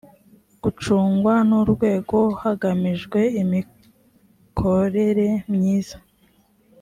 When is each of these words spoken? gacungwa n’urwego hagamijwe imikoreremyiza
gacungwa 0.61 1.33
n’urwego 1.47 2.19
hagamijwe 2.41 3.19
imikoreremyiza 3.41 5.97